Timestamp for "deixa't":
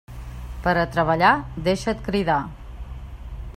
1.69-2.03